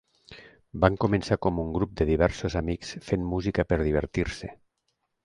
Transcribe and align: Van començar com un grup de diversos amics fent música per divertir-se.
Van 0.85 0.95
començar 1.03 1.35
com 1.45 1.59
un 1.63 1.69
grup 1.75 1.93
de 2.01 2.07
diversos 2.11 2.55
amics 2.63 2.97
fent 3.11 3.27
música 3.35 3.67
per 3.73 3.79
divertir-se. 3.83 4.51